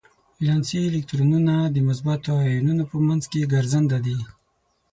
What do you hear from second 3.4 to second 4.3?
ګرځننده دي.